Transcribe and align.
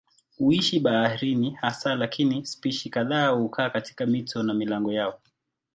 Huishi 0.37 0.79
baharini 0.79 1.51
hasa 1.51 1.95
lakini 1.95 2.45
spishi 2.45 2.89
kadhaa 2.89 3.27
hukaa 3.27 3.69
katika 3.69 4.05
mito 4.05 4.43
na 4.43 4.53
milango 4.53 4.93
yao. 4.93 5.19